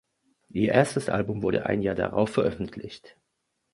[0.49, 3.17] Ihr erstes Album wurde ein Jahr darauf veröffentlicht.